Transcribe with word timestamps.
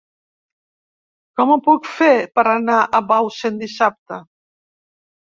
Com 1.41 1.51
ho 1.55 1.57
puc 1.67 1.89
fer 1.97 2.07
per 2.37 2.45
anar 2.53 2.77
a 2.85 3.01
Bausen 3.11 3.59
dissabte? 3.65 4.19